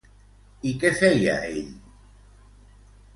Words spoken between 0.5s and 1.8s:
I què feia ell?